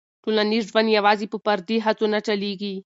[0.23, 2.73] ټولنیز ژوند یوازې په فردي هڅو نه چلېږي.